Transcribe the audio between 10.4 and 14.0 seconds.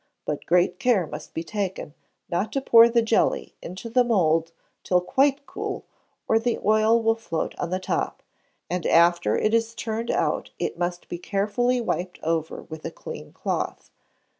it must be carefully wiped over with a clean cloth.